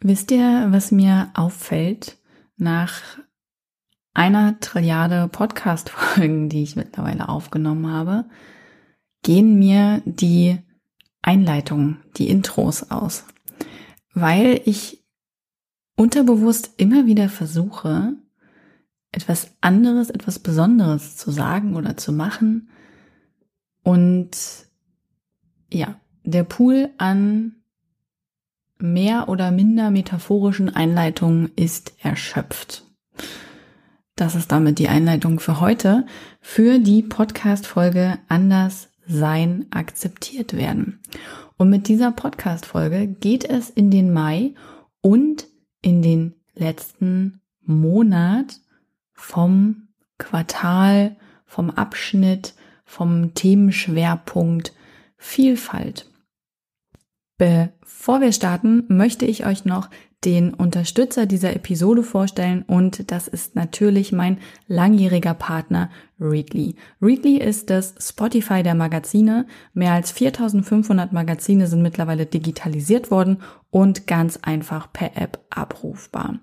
Wisst 0.00 0.30
ihr, 0.30 0.66
was 0.70 0.90
mir 0.90 1.30
auffällt 1.34 2.18
nach 2.56 3.00
einer 4.12 4.60
Trilliarde 4.60 5.28
Podcast-Folgen, 5.28 6.48
die 6.48 6.62
ich 6.62 6.76
mittlerweile 6.76 7.28
aufgenommen 7.28 7.90
habe, 7.90 8.26
gehen 9.22 9.58
mir 9.58 10.02
die 10.04 10.58
Einleitungen, 11.22 11.98
die 12.16 12.28
Intros 12.28 12.90
aus. 12.90 13.24
Weil 14.12 14.60
ich 14.64 15.04
unterbewusst 15.96 16.74
immer 16.76 17.06
wieder 17.06 17.28
versuche, 17.28 18.14
etwas 19.10 19.56
anderes, 19.60 20.10
etwas 20.10 20.38
Besonderes 20.38 21.16
zu 21.16 21.30
sagen 21.30 21.76
oder 21.76 21.96
zu 21.96 22.12
machen. 22.12 22.68
Und 23.82 24.30
ja, 25.72 26.00
der 26.24 26.44
Pool 26.44 26.90
an 26.98 27.56
mehr 28.78 29.28
oder 29.28 29.50
minder 29.50 29.90
metaphorischen 29.90 30.74
Einleitungen 30.74 31.50
ist 31.56 31.94
erschöpft. 32.02 32.84
Das 34.16 34.34
ist 34.34 34.52
damit 34.52 34.78
die 34.78 34.88
Einleitung 34.88 35.40
für 35.40 35.60
heute 35.60 36.06
für 36.40 36.78
die 36.78 37.02
Podcast-Folge 37.02 38.18
Anders 38.28 38.90
sein 39.06 39.66
akzeptiert 39.70 40.56
werden. 40.56 41.00
Und 41.56 41.70
mit 41.70 41.88
dieser 41.88 42.12
Podcast-Folge 42.12 43.08
geht 43.08 43.44
es 43.44 43.70
in 43.70 43.90
den 43.90 44.12
Mai 44.12 44.54
und 45.00 45.46
in 45.82 46.02
den 46.02 46.34
letzten 46.54 47.40
Monat 47.62 48.60
vom 49.12 49.88
Quartal, 50.18 51.16
vom 51.44 51.70
Abschnitt, 51.70 52.54
vom 52.84 53.34
Themenschwerpunkt 53.34 54.72
Vielfalt. 55.16 56.10
Bevor 57.36 58.20
wir 58.20 58.32
starten, 58.32 58.84
möchte 58.88 59.26
ich 59.26 59.44
euch 59.44 59.64
noch 59.64 59.90
den 60.24 60.54
Unterstützer 60.54 61.26
dieser 61.26 61.54
Episode 61.54 62.02
vorstellen 62.02 62.62
und 62.62 63.10
das 63.10 63.28
ist 63.28 63.56
natürlich 63.56 64.12
mein 64.12 64.38
langjähriger 64.68 65.34
Partner 65.34 65.90
Readly. 66.18 66.76
Readly 67.02 67.38
ist 67.38 67.68
das 67.70 67.94
Spotify 67.98 68.62
der 68.62 68.74
Magazine. 68.74 69.46
Mehr 69.74 69.92
als 69.92 70.12
4500 70.12 71.12
Magazine 71.12 71.66
sind 71.66 71.82
mittlerweile 71.82 72.24
digitalisiert 72.24 73.10
worden 73.10 73.38
und 73.70 74.06
ganz 74.06 74.38
einfach 74.42 74.92
per 74.92 75.16
App 75.16 75.40
abrufbar. 75.50 76.38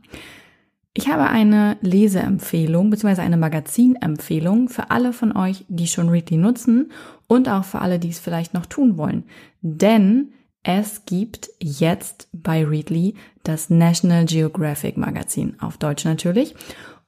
Ich 0.94 1.08
habe 1.08 1.24
eine 1.24 1.78
Leseempfehlung 1.82 2.90
bzw. 2.90 3.22
eine 3.22 3.38
Magazinempfehlung 3.38 4.68
für 4.68 4.92
alle 4.92 5.14
von 5.14 5.36
euch, 5.36 5.66
die 5.70 5.88
schon 5.88 6.10
Readly 6.10 6.38
nutzen 6.38 6.92
und 7.28 7.48
auch 7.48 7.64
für 7.64 7.80
alle, 7.80 7.98
die 7.98 8.10
es 8.10 8.20
vielleicht 8.20 8.54
noch 8.54 8.66
tun 8.66 8.98
wollen. 8.98 9.24
Denn 9.62 10.34
es 10.64 11.06
gibt 11.06 11.50
jetzt 11.60 12.28
bei 12.34 12.64
Readly 12.64 13.16
das 13.44 13.70
National 13.70 14.26
Geographic 14.26 14.98
Magazin, 14.98 15.56
auf 15.60 15.78
Deutsch 15.78 16.06
natürlich. 16.06 16.56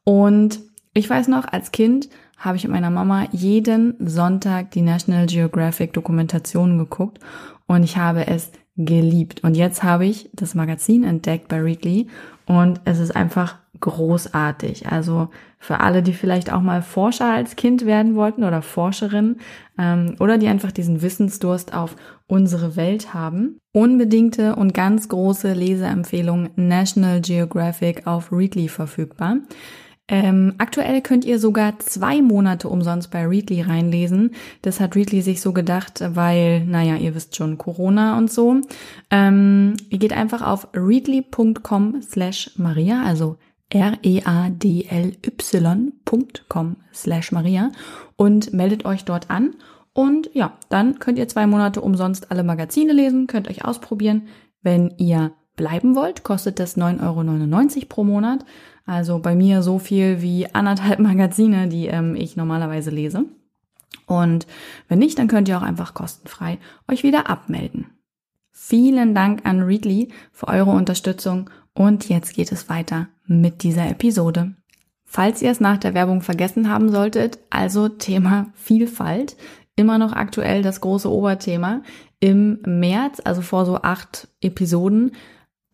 Und 0.03 0.59
ich 0.93 1.09
weiß 1.09 1.27
noch, 1.27 1.45
als 1.45 1.71
Kind 1.71 2.09
habe 2.37 2.57
ich 2.57 2.63
mit 2.63 2.73
meiner 2.73 2.89
Mama 2.89 3.27
jeden 3.31 3.95
Sonntag 4.05 4.71
die 4.71 4.81
National 4.81 5.27
Geographic 5.27 5.93
Dokumentationen 5.93 6.77
geguckt 6.77 7.19
und 7.67 7.83
ich 7.83 7.97
habe 7.97 8.27
es 8.27 8.51
geliebt. 8.75 9.43
Und 9.43 9.55
jetzt 9.55 9.83
habe 9.83 10.05
ich 10.05 10.29
das 10.33 10.55
Magazin 10.55 11.03
entdeckt 11.03 11.47
bei 11.47 11.61
Readly 11.61 12.07
und 12.45 12.81
es 12.85 12.99
ist 12.99 13.15
einfach 13.15 13.59
großartig. 13.83 14.87
Also 14.87 15.27
für 15.59 15.81
alle, 15.81 16.03
die 16.03 16.13
vielleicht 16.13 16.51
auch 16.51 16.61
mal 16.61 16.81
Forscher 16.81 17.31
als 17.31 17.55
Kind 17.57 17.85
werden 17.85 18.15
wollten 18.15 18.43
oder 18.43 18.61
Forscherin 18.61 19.37
ähm, 19.77 20.15
oder 20.19 20.37
die 20.37 20.47
einfach 20.47 20.71
diesen 20.71 21.01
Wissensdurst 21.01 21.73
auf 21.73 21.95
unsere 22.27 22.77
Welt 22.77 23.13
haben. 23.13 23.59
Unbedingte 23.73 24.55
und 24.55 24.73
ganz 24.73 25.09
große 25.09 25.53
Leseempfehlung 25.53 26.49
National 26.55 27.19
Geographic 27.19 28.07
auf 28.07 28.31
Readly 28.31 28.69
verfügbar. 28.69 29.37
Ähm, 30.09 30.55
aktuell 30.57 31.01
könnt 31.01 31.25
ihr 31.25 31.39
sogar 31.39 31.79
zwei 31.79 32.21
Monate 32.21 32.67
umsonst 32.69 33.11
bei 33.11 33.25
Readly 33.25 33.61
reinlesen. 33.61 34.31
Das 34.61 34.79
hat 34.79 34.95
Readly 34.95 35.21
sich 35.21 35.41
so 35.41 35.53
gedacht, 35.53 36.03
weil, 36.15 36.65
naja, 36.65 36.95
ihr 36.95 37.15
wisst 37.15 37.35
schon, 37.35 37.57
Corona 37.57 38.17
und 38.17 38.31
so. 38.31 38.61
Ähm, 39.11 39.75
ihr 39.89 39.99
geht 39.99 40.13
einfach 40.13 40.41
auf 40.41 40.67
readly.com 40.73 42.01
slash 42.01 42.51
Maria, 42.57 43.03
also 43.03 43.37
r-e-a-d-l-y.com 43.73 44.05
slash 46.93 47.31
Maria 47.31 47.71
und 48.15 48.53
meldet 48.53 48.85
euch 48.85 49.03
dort 49.03 49.29
an. 49.29 49.55
Und 49.93 50.29
ja, 50.33 50.53
dann 50.69 50.99
könnt 50.99 51.17
ihr 51.17 51.27
zwei 51.27 51.47
Monate 51.47 51.81
umsonst 51.81 52.31
alle 52.31 52.43
Magazine 52.43 52.93
lesen, 52.93 53.27
könnt 53.27 53.49
euch 53.49 53.65
ausprobieren. 53.65 54.27
Wenn 54.61 54.93
ihr 54.97 55.33
bleiben 55.55 55.95
wollt, 55.95 56.23
kostet 56.23 56.59
das 56.59 56.77
9,99 56.77 57.75
Euro 57.75 57.85
pro 57.89 58.03
Monat. 58.03 58.45
Also 58.85 59.19
bei 59.19 59.35
mir 59.35 59.61
so 59.63 59.79
viel 59.79 60.21
wie 60.21 60.53
anderthalb 60.53 60.99
Magazine, 61.03 61.67
die 61.67 61.87
ähm, 61.87 62.15
ich 62.15 62.35
normalerweise 62.35 62.91
lese. 62.91 63.25
Und 64.05 64.47
wenn 64.87 64.99
nicht, 64.99 65.17
dann 65.17 65.27
könnt 65.27 65.47
ihr 65.47 65.57
auch 65.57 65.63
einfach 65.63 65.93
kostenfrei 65.93 66.57
euch 66.89 67.03
wieder 67.03 67.29
abmelden. 67.29 67.92
Vielen 68.55 69.15
Dank 69.15 69.45
an 69.45 69.63
Readly 69.63 70.09
für 70.31 70.47
eure 70.47 70.71
Unterstützung 70.71 71.49
und 71.73 72.07
jetzt 72.07 72.35
geht 72.35 72.51
es 72.51 72.69
weiter 72.69 73.07
mit 73.25 73.63
dieser 73.63 73.89
Episode. 73.89 74.53
Falls 75.05 75.41
ihr 75.41 75.49
es 75.49 75.59
nach 75.59 75.77
der 75.77 75.95
Werbung 75.95 76.21
vergessen 76.21 76.69
haben 76.69 76.89
solltet, 76.89 77.39
also 77.49 77.89
Thema 77.89 78.51
Vielfalt, 78.53 79.35
immer 79.75 79.97
noch 79.97 80.13
aktuell 80.13 80.61
das 80.61 80.81
große 80.81 81.11
Oberthema. 81.11 81.81
Im 82.19 82.59
März, 82.65 83.21
also 83.23 83.41
vor 83.41 83.65
so 83.65 83.81
acht 83.81 84.27
Episoden, 84.39 85.13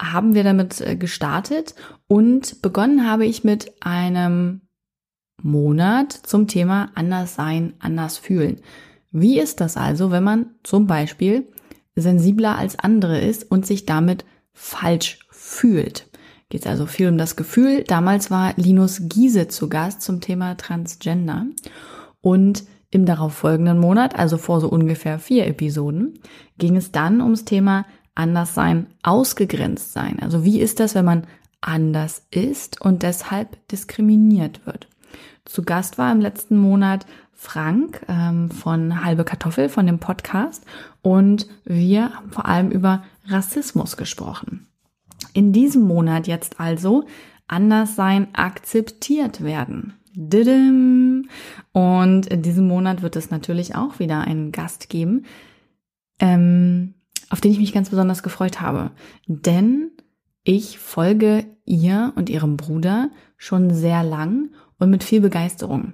haben 0.01 0.33
wir 0.33 0.45
damit 0.45 0.79
äh, 0.79 0.95
gestartet 0.95 1.75
und 2.07 2.61
begonnen 2.61 3.05
habe 3.05 3.25
ich 3.25 3.43
mit 3.43 3.73
einem 3.81 4.61
Monat 5.41 6.13
zum 6.13 6.47
Thema 6.47 6.91
anders 6.95 7.35
sein, 7.35 7.73
anders 7.79 8.17
fühlen. 8.17 8.61
Wie 9.11 9.37
ist 9.39 9.59
das 9.59 9.75
also, 9.75 10.11
wenn 10.11 10.23
man 10.23 10.55
zum 10.63 10.87
Beispiel 10.87 11.47
sensibler 12.01 12.57
als 12.57 12.77
andere 12.77 13.19
ist 13.19 13.49
und 13.49 13.65
sich 13.65 13.85
damit 13.85 14.25
falsch 14.53 15.19
fühlt? 15.29 16.07
Geht 16.49 16.61
es 16.61 16.67
also 16.67 16.87
viel 16.87 17.09
um 17.09 17.17
das 17.17 17.35
Gefühl. 17.35 17.83
Damals 17.83 18.31
war 18.31 18.53
Linus 18.55 19.01
Giese 19.03 19.47
zu 19.47 19.69
Gast 19.69 20.01
zum 20.01 20.19
Thema 20.19 20.55
Transgender 20.55 21.45
und 22.21 22.63
im 22.91 23.05
darauffolgenden 23.05 23.77
Monat, 23.77 24.17
also 24.17 24.37
vor 24.37 24.59
so 24.61 24.67
ungefähr 24.67 25.19
vier 25.19 25.45
Episoden, 25.45 26.19
ging 26.57 26.75
es 26.75 26.91
dann 26.91 27.21
ums 27.21 27.45
Thema 27.45 27.85
anders 28.15 28.55
sein, 28.55 28.87
ausgegrenzt 29.03 29.93
sein. 29.93 30.17
Also 30.21 30.43
wie 30.43 30.59
ist 30.59 30.79
das, 30.79 30.95
wenn 30.95 31.05
man 31.05 31.27
anders 31.61 32.25
ist 32.31 32.81
und 32.81 33.03
deshalb 33.03 33.67
diskriminiert 33.67 34.65
wird? 34.65 34.87
Zu 35.45 35.63
Gast 35.63 35.97
war 35.97 36.11
im 36.11 36.19
letzten 36.19 36.57
Monat 36.57 37.05
Frank 37.41 38.01
ähm, 38.09 38.51
von 38.51 39.03
Halbe 39.03 39.23
Kartoffel 39.23 39.69
von 39.69 39.85
dem 39.87 39.99
Podcast 39.99 40.65
und 41.01 41.47
wir 41.63 42.13
haben 42.13 42.31
vor 42.31 42.45
allem 42.45 42.69
über 42.69 43.03
Rassismus 43.27 43.95
gesprochen. 43.95 44.67
In 45.33 45.53
diesem 45.53 45.83
Monat 45.83 46.27
jetzt 46.27 46.59
also 46.59 47.05
anders 47.47 47.95
sein 47.95 48.27
akzeptiert 48.33 49.41
werden. 49.41 49.93
Und 51.71 52.27
in 52.27 52.41
diesem 52.41 52.67
Monat 52.67 53.01
wird 53.01 53.15
es 53.15 53.31
natürlich 53.31 53.73
auch 53.73 53.99
wieder 53.99 54.21
einen 54.21 54.51
Gast 54.51 54.89
geben, 54.89 55.25
ähm, 56.19 56.95
auf 57.29 57.39
den 57.39 57.51
ich 57.53 57.59
mich 57.59 57.71
ganz 57.71 57.89
besonders 57.89 58.21
gefreut 58.21 58.59
habe. 58.59 58.91
Denn 59.27 59.91
Ich 60.43 60.79
folge 60.79 61.45
ihr 61.65 62.13
und 62.15 62.29
ihrem 62.29 62.57
Bruder 62.57 63.11
schon 63.37 63.71
sehr 63.71 64.03
lang 64.03 64.49
und 64.79 64.89
mit 64.89 65.03
viel 65.03 65.21
Begeisterung. 65.21 65.93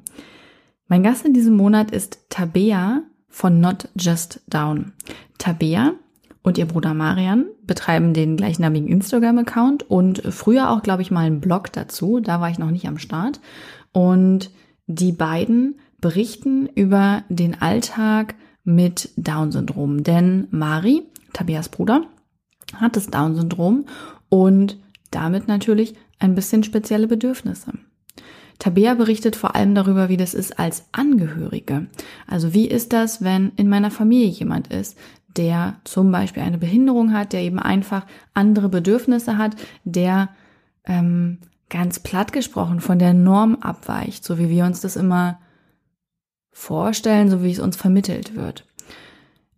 Mein 0.87 1.01
Gast 1.01 1.25
in 1.25 1.33
diesem 1.33 1.55
Monat 1.55 1.89
ist 1.89 2.29
Tabea 2.29 3.01
von 3.27 3.59
Not 3.59 3.89
Just 3.99 4.41
Down. 4.47 4.93
Tabea 5.39 5.93
und 6.43 6.59
ihr 6.59 6.67
Bruder 6.67 6.93
Marian 6.93 7.47
betreiben 7.63 8.13
den 8.13 8.37
gleichnamigen 8.37 8.87
Instagram-Account 8.87 9.89
und 9.89 10.21
früher 10.29 10.69
auch, 10.69 10.83
glaube 10.83 11.01
ich, 11.01 11.09
mal 11.09 11.25
einen 11.25 11.41
Blog 11.41 11.71
dazu. 11.73 12.19
Da 12.19 12.39
war 12.39 12.51
ich 12.51 12.59
noch 12.59 12.69
nicht 12.69 12.87
am 12.87 12.99
Start. 12.99 13.39
Und 13.93 14.51
die 14.85 15.11
beiden 15.11 15.79
berichten 15.99 16.67
über 16.67 17.23
den 17.29 17.59
Alltag 17.59 18.35
mit 18.63 19.09
Down-Syndrom. 19.17 20.03
Denn 20.03 20.47
Mari, 20.51 21.01
Tabeas 21.33 21.69
Bruder, 21.69 22.03
hat 22.75 22.95
das 22.95 23.07
Down-Syndrom 23.07 23.85
und 24.29 24.77
damit 25.09 25.47
natürlich 25.47 25.95
ein 26.19 26.35
bisschen 26.35 26.63
spezielle 26.63 27.07
Bedürfnisse. 27.07 27.73
Tabea 28.60 28.94
berichtet 28.94 29.36
vor 29.36 29.56
allem 29.56 29.75
darüber, 29.75 30.10
wie 30.10 30.18
das 30.18 30.34
ist 30.34 30.60
als 30.60 30.86
Angehörige. 30.92 31.88
Also 32.28 32.54
wie 32.54 32.68
ist 32.68 32.94
das, 32.94 33.24
wenn 33.24 33.52
in 33.57 33.68
meiner 33.68 33.92
Familie 33.92 34.28
jemand 34.28 34.68
ist, 34.68 34.98
der 35.36 35.75
zum 35.84 36.12
Beispiel 36.12 36.44
eine 36.44 36.57
Behinderung 36.57 37.13
hat, 37.13 37.34
der 37.34 37.42
eben 37.42 37.60
einfach 37.60 38.06
andere 38.34 38.69
Bedürfnisse 38.69 39.38
hat, 39.38 39.56
der 39.84 40.30
ähm, 40.86 41.40
ganz 41.69 42.00
platt 42.00 42.31
gesprochen 42.31 42.80
von 42.80 43.00
der 43.00 43.13
Norm 43.13 43.56
abweicht, 43.56 44.24
so 44.24 44.38
wie 44.38 44.50
wir 44.50 44.66
uns 44.66 44.81
das 44.81 44.96
immer 44.96 45.40
vorstellen, 46.52 47.30
so 47.30 47.44
wie 47.44 47.52
es 47.52 47.60
uns 47.60 47.75
vermittelt 47.75 48.36
wird. 48.36 48.66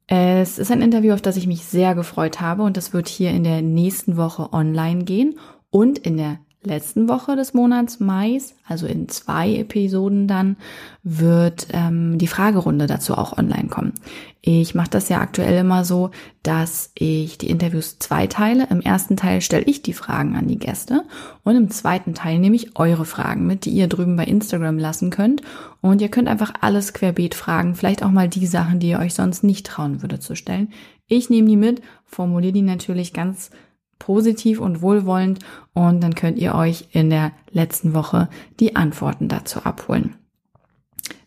Es 0.08 0.58
ist 0.58 0.72
ein 0.72 0.82
Interview, 0.82 1.14
auf 1.14 1.22
das 1.22 1.38
ich 1.38 1.48
mich 1.48 1.66
sehr 1.66 1.94
gefreut 1.94 2.40
habe 2.40 2.64
und 2.64 2.78
das 2.78 2.94
wird 2.94 3.10
hier 3.10 3.32
in 3.32 3.44
der 3.44 3.62
nächsten 3.62 4.16
Woche 4.18 4.54
online 4.54 5.04
gehen 5.04 5.38
und 5.70 6.00
in 6.00 6.18
der 6.18 6.40
letzten 6.63 7.07
Woche 7.07 7.36
des 7.36 7.54
Monats 7.54 8.00
Mai, 8.00 8.39
also 8.68 8.88
in 8.88 9.09
zwei 9.09 9.56
Episoden 9.56 10.27
dann, 10.27 10.57
wird 11.04 11.68
ähm, 11.71 12.18
die 12.18 12.27
Fragerunde 12.27 12.88
dazu 12.88 13.15
auch 13.15 13.38
online 13.38 13.69
kommen. 13.69 13.94
Ich 14.42 14.75
mache 14.75 14.89
das 14.89 15.09
ja 15.09 15.19
aktuell 15.19 15.57
immer 15.57 15.83
so, 15.83 16.12
dass 16.42 16.92
ich 16.95 17.38
die 17.38 17.50
Interviews 17.50 18.00
zweiteile. 18.00 18.68
Im 18.69 18.81
ersten 18.81 19.18
Teil 19.18 19.42
stelle 19.42 19.65
ich 19.65 19.81
die 19.81 19.94
Fragen 19.94 20.36
an 20.36 20.48
die 20.48 20.59
Gäste 20.59 21.04
und 21.44 21.56
im 21.56 21.69
zweiten 21.69 22.13
Teil 22.13 22.39
nehme 22.39 22.56
ich 22.56 22.77
eure 22.77 23.06
Fragen 23.06 23.45
mit, 23.45 23.65
die 23.65 23.71
ihr 23.71 23.88
drüben 23.88 24.15
bei 24.15 24.25
Instagram 24.25 24.77
lassen 24.77 25.10
könnt. 25.10 25.42
Und 25.81 26.01
ihr 26.01 26.10
könnt 26.10 26.27
einfach 26.27 26.53
alles 26.62 26.94
querbeet 26.94 27.36
fragen, 27.36 27.75
vielleicht 27.75 28.03
auch 28.03 28.12
mal 28.12 28.30
die 28.30 28.48
Sachen, 28.48 28.80
die 28.80 28.89
ihr 28.89 29.00
euch 29.00 29.13
sonst 29.13 29.44
nicht 29.44 29.65
trauen 29.65 30.01
würdet 30.01 30.24
zu 30.24 30.36
stellen. 30.36 30.69
Ich 31.07 31.30
nehme 31.30 31.48
die 31.48 31.56
mit, 31.56 31.81
formuliere 32.06 32.53
die 32.53 32.62
natürlich 32.62 33.13
ganz 33.13 33.51
positiv 34.00 34.60
und 34.60 34.82
wohlwollend 34.82 35.40
und 35.74 36.02
dann 36.02 36.16
könnt 36.16 36.38
ihr 36.38 36.56
euch 36.56 36.88
in 36.92 37.10
der 37.10 37.32
letzten 37.52 37.94
Woche 37.94 38.30
die 38.60 38.76
Antworten 38.76 39.28
dazu 39.28 39.64
abholen. 39.64 40.16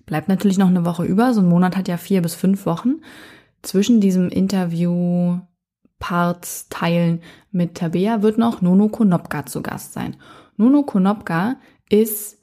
Bleibt 0.07 0.29
natürlich 0.29 0.59
noch 0.59 0.69
eine 0.69 0.85
Woche 0.85 1.05
über, 1.05 1.35
so 1.35 1.41
ein 1.41 1.49
Monat 1.49 1.77
hat 1.77 1.89
ja 1.89 1.97
vier 1.97 2.23
bis 2.23 2.35
fünf 2.35 2.67
Wochen. 2.67 3.01
Zwischen 3.63 4.01
diesem 4.01 4.29
Interview 4.29 5.39
Parts 6.01 6.69
teilen 6.69 7.21
mit 7.53 7.77
Tabea 7.77 8.23
wird 8.23 8.39
noch 8.39 8.61
Nono 8.63 8.89
Konopka 8.89 9.47
zu 9.47 9.63
Gast 9.63 9.93
sein. 9.93 10.17
Nono 10.57 10.83
Konopka 10.83 11.57
ist 11.89 12.39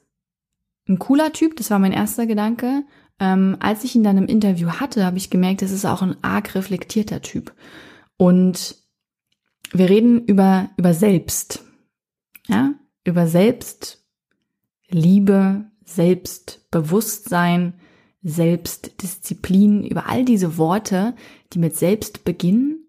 ein 0.88 0.98
cooler 0.98 1.32
Typ, 1.32 1.56
das 1.56 1.70
war 1.70 1.78
mein 1.78 1.92
erster 1.92 2.26
Gedanke. 2.26 2.84
Ähm, 3.20 3.56
als 3.60 3.84
ich 3.84 3.94
ihn 3.94 4.04
dann 4.04 4.16
im 4.16 4.26
Interview 4.26 4.68
hatte, 4.68 5.04
habe 5.04 5.18
ich 5.18 5.28
gemerkt, 5.28 5.60
es 5.60 5.72
ist 5.72 5.84
auch 5.84 6.02
ein 6.02 6.16
arg 6.22 6.54
reflektierter 6.54 7.20
Typ. 7.20 7.52
Und 8.16 8.76
wir 9.72 9.88
reden 9.88 10.24
über, 10.24 10.70
über 10.76 10.92
Selbst. 10.94 11.64
Ja, 12.46 12.74
über 13.04 13.26
Selbstliebe, 13.26 15.64
Selbstbewusstsein, 15.84 17.74
Selbstdisziplin, 18.22 19.84
über 19.84 20.08
all 20.08 20.24
diese 20.24 20.56
Worte, 20.58 21.14
die 21.52 21.58
mit 21.58 21.76
Selbst 21.76 22.24
beginnen 22.24 22.86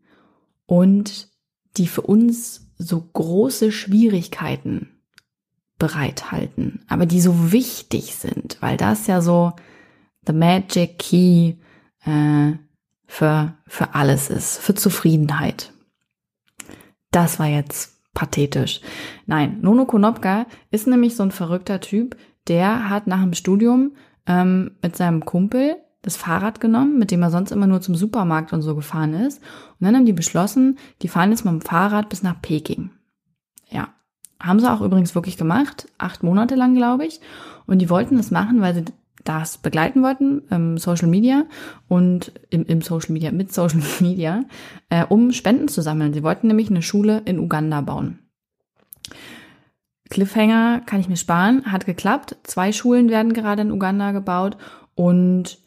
und 0.66 1.30
die 1.78 1.88
für 1.88 2.02
uns 2.02 2.72
so 2.78 3.02
große 3.02 3.72
Schwierigkeiten 3.72 5.02
bereithalten, 5.78 6.84
aber 6.88 7.06
die 7.06 7.22
so 7.22 7.52
wichtig 7.52 8.16
sind, 8.16 8.58
weil 8.62 8.78
das 8.78 9.08
ja 9.08 9.22
so 9.22 9.54
the 10.28 10.34
magic 10.34 11.00
key 11.00 11.56
äh, 12.04 12.54
für, 13.08 13.56
für 13.66 13.96
alles 13.96 14.30
ist, 14.30 14.60
für 14.60 14.76
Zufriedenheit. 14.76 15.72
Das 17.12 17.40
war 17.40 17.48
jetzt 17.48 18.00
pathetisch. 18.14 18.82
Nein, 19.26 19.60
Nono 19.62 19.86
Konopka 19.86 20.46
ist 20.72 20.88
nämlich 20.88 21.16
so 21.16 21.24
ein 21.24 21.32
verrückter 21.32 21.80
Typ, 21.80 22.18
der 22.48 22.90
hat 22.90 23.08
nach 23.08 23.22
dem 23.22 23.34
Studium 23.34 23.94
ähm, 24.26 24.72
mit 24.82 24.96
seinem 24.96 25.26
Kumpel 25.26 25.78
das 26.02 26.18
Fahrrad 26.18 26.60
genommen, 26.60 26.98
mit 26.98 27.12
dem 27.12 27.22
er 27.22 27.30
sonst 27.30 27.52
immer 27.52 27.68
nur 27.68 27.82
zum 27.82 27.96
Supermarkt 27.96 28.54
und 28.54 28.62
so 28.62 28.76
gefahren 28.76 29.14
ist. 29.14 29.42
Und 29.80 29.86
dann 29.86 29.96
haben 29.96 30.06
die 30.06 30.14
beschlossen, 30.14 30.78
die 31.02 31.08
fahren 31.08 31.32
jetzt 31.32 31.46
mit 31.46 31.54
dem 31.54 31.62
Fahrrad 31.62 32.10
bis 32.10 32.24
nach 32.24 32.42
Peking. 32.42 32.92
Ja. 33.70 33.90
Haben 34.42 34.60
sie 34.62 34.72
auch 34.72 34.80
übrigens 34.82 35.16
wirklich 35.16 35.36
gemacht. 35.36 35.90
Acht 35.98 36.24
Monate 36.24 36.56
lang, 36.56 36.74
glaube 36.74 37.06
ich. 37.06 37.20
Und 37.66 37.80
die 37.80 37.90
wollten 37.90 38.16
das 38.16 38.32
machen, 38.32 38.62
weil 38.62 38.74
sie 38.74 38.86
das 39.24 39.58
begleiten 39.58 40.02
wollten, 40.02 40.44
ähm, 40.52 40.78
Social 40.78 41.08
Media 41.08 41.46
und 41.88 42.32
im, 42.50 42.66
im 42.66 42.82
Social 42.82 43.12
Media, 43.12 43.32
mit 43.32 43.54
Social 43.54 43.82
Media, 44.00 44.44
äh, 44.90 45.06
um 45.06 45.32
Spenden 45.32 45.68
zu 45.68 45.82
sammeln. 45.82 46.14
Sie 46.14 46.24
wollten 46.24 46.48
nämlich 46.48 46.70
eine 46.70 46.82
Schule 46.82 47.22
in 47.26 47.40
Uganda 47.40 47.82
bauen. 47.82 48.20
Cliffhanger 50.10 50.82
kann 50.86 51.00
ich 51.00 51.10
mir 51.10 51.18
sparen, 51.18 51.72
hat 51.72 51.86
geklappt. 51.86 52.38
Zwei 52.44 52.72
Schulen 52.72 53.10
werden 53.10 53.34
gerade 53.34 53.62
in 53.62 53.72
Uganda 53.72 54.12
gebaut 54.12 54.58
und 54.96 55.60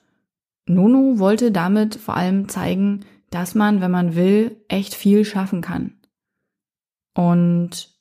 Nono 0.67 1.19
wollte 1.19 1.53
damit 1.53 1.95
vor 1.95 2.17
allem 2.17 2.49
zeigen, 2.49 3.05
dass 3.31 3.55
man, 3.55 3.81
wenn 3.81 3.91
man 3.91 4.15
will, 4.15 4.57
echt 4.69 4.95
viel 4.95 5.25
schaffen 5.25 5.61
kann. 5.61 5.95
Und 7.15 7.92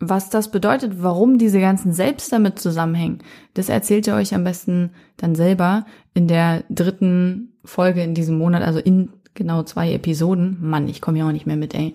was 0.00 0.30
das 0.30 0.50
bedeutet, 0.50 1.02
warum 1.02 1.36
diese 1.36 1.60
ganzen 1.60 1.92
Selbst 1.92 2.32
damit 2.32 2.58
zusammenhängen, 2.58 3.18
das 3.54 3.68
erzählt 3.68 4.06
ihr 4.06 4.14
euch 4.14 4.34
am 4.34 4.44
besten 4.44 4.90
dann 5.18 5.34
selber 5.34 5.84
in 6.14 6.26
der 6.26 6.64
dritten 6.70 7.52
Folge 7.64 8.02
in 8.02 8.14
diesem 8.14 8.38
Monat, 8.38 8.62
also 8.62 8.78
in 8.78 9.10
genau 9.34 9.62
zwei 9.62 9.92
Episoden. 9.92 10.56
Mann, 10.60 10.88
ich 10.88 11.02
komme 11.02 11.18
ja 11.18 11.28
auch 11.28 11.32
nicht 11.32 11.46
mehr 11.46 11.56
mit, 11.56 11.74
ey. 11.74 11.94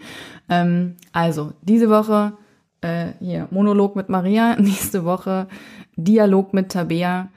Ähm, 0.50 0.96
also, 1.12 1.54
diese 1.64 1.90
Woche 1.90 2.34
äh, 2.82 3.14
hier 3.20 3.48
Monolog 3.50 3.96
mit 3.96 4.08
Maria, 4.10 4.56
nächste 4.60 5.04
Woche 5.04 5.48
Dialog 5.96 6.54
mit 6.54 6.72
Tabea, 6.72 7.30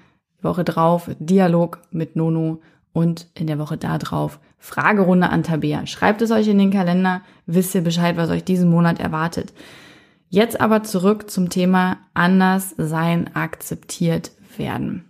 Woche 0.42 0.64
drauf 0.64 1.10
Dialog 1.18 1.80
mit 1.90 2.14
Nono 2.14 2.60
und 2.92 3.26
in 3.34 3.46
der 3.46 3.58
Woche 3.58 3.78
da 3.78 3.96
drauf 3.98 4.38
Fragerunde 4.58 5.30
an 5.30 5.44
Tabea. 5.44 5.86
Schreibt 5.86 6.20
es 6.20 6.30
euch 6.30 6.48
in 6.48 6.58
den 6.58 6.70
Kalender, 6.70 7.22
wisst 7.46 7.74
ihr 7.74 7.82
Bescheid, 7.82 8.16
was 8.16 8.28
euch 8.30 8.44
diesen 8.44 8.68
Monat 8.68 9.00
erwartet. 9.00 9.52
Jetzt 10.30 10.60
aber 10.60 10.82
zurück 10.82 11.30
zum 11.30 11.48
Thema 11.48 11.98
anders 12.14 12.74
sein, 12.76 13.34
akzeptiert 13.34 14.32
werden. 14.56 15.04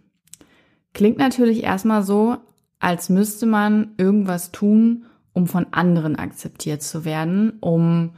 Klingt 0.95 1.19
natürlich 1.19 1.65
erstmal 1.65 2.03
so, 2.03 2.37
als 2.79 3.09
müsste 3.09 3.47
man 3.47 3.95
irgendwas 3.97 4.53
tun, 4.53 5.07
um 5.33 5.47
von 5.47 5.67
anderen 5.73 6.17
akzeptiert 6.17 6.83
zu 6.83 7.05
werden, 7.05 7.59
um, 7.61 8.11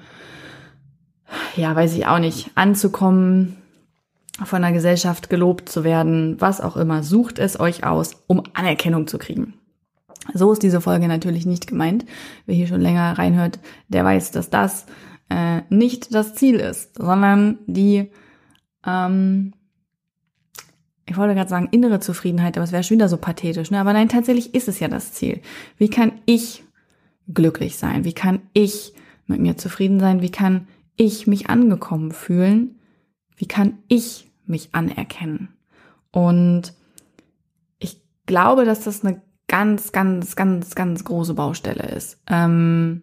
ja, 1.56 1.74
weiß 1.74 1.94
ich 1.94 2.06
auch 2.06 2.18
nicht, 2.18 2.50
anzukommen, 2.54 3.56
von 4.44 4.62
der 4.62 4.72
Gesellschaft 4.72 5.28
gelobt 5.28 5.68
zu 5.68 5.84
werden, 5.84 6.40
was 6.40 6.60
auch 6.60 6.76
immer. 6.76 7.02
Sucht 7.02 7.38
es 7.38 7.60
euch 7.60 7.84
aus, 7.84 8.22
um 8.26 8.42
Anerkennung 8.54 9.06
zu 9.06 9.18
kriegen. 9.18 9.54
So 10.32 10.52
ist 10.52 10.62
diese 10.62 10.80
Folge 10.80 11.08
natürlich 11.08 11.46
nicht 11.46 11.66
gemeint. 11.66 12.04
Wer 12.46 12.54
hier 12.54 12.66
schon 12.66 12.80
länger 12.80 13.18
reinhört, 13.18 13.58
der 13.88 14.04
weiß, 14.04 14.30
dass 14.32 14.50
das 14.50 14.86
äh, 15.30 15.62
nicht 15.70 16.14
das 16.14 16.34
Ziel 16.34 16.56
ist, 16.56 16.96
sondern 16.96 17.58
die, 17.66 18.10
ähm, 18.84 19.54
ich 21.06 21.16
wollte 21.16 21.34
gerade 21.34 21.48
sagen, 21.48 21.68
innere 21.70 22.00
Zufriedenheit, 22.00 22.56
aber 22.56 22.64
es 22.64 22.72
wäre 22.72 22.82
schon 22.82 22.96
wieder 22.96 23.08
so 23.08 23.16
pathetisch. 23.16 23.70
Ne? 23.70 23.80
Aber 23.80 23.92
nein, 23.92 24.08
tatsächlich 24.08 24.54
ist 24.54 24.68
es 24.68 24.80
ja 24.80 24.88
das 24.88 25.12
Ziel. 25.12 25.40
Wie 25.76 25.88
kann 25.88 26.12
ich 26.26 26.64
glücklich 27.32 27.78
sein? 27.78 28.04
Wie 28.04 28.12
kann 28.12 28.42
ich 28.52 28.92
mit 29.26 29.40
mir 29.40 29.56
zufrieden 29.56 30.00
sein? 30.00 30.20
Wie 30.20 30.30
kann 30.30 30.68
ich 30.96 31.26
mich 31.26 31.48
angekommen 31.48 32.12
fühlen? 32.12 32.80
Wie 33.36 33.46
kann 33.46 33.78
ich 33.88 34.30
mich 34.46 34.74
anerkennen? 34.74 35.48
Und 36.10 36.74
ich 37.78 38.02
glaube, 38.26 38.64
dass 38.64 38.82
das 38.82 39.04
eine 39.04 39.22
ganz, 39.46 39.92
ganz, 39.92 40.36
ganz, 40.36 40.74
ganz 40.74 41.04
große 41.04 41.34
Baustelle 41.34 41.88
ist. 41.88 42.20
Ähm, 42.28 43.02